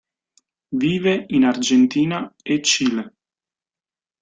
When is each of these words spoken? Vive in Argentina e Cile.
Vive 0.85 1.25
in 1.29 1.43
Argentina 1.45 2.33
e 2.41 2.59
Cile. 2.63 3.13